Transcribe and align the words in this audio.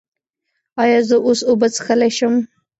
ایا 0.81 0.99
زه 1.09 1.15
اوس 1.27 1.39
اوبه 1.49 1.67
څښلی 1.75 2.11
شم؟ 2.17 2.33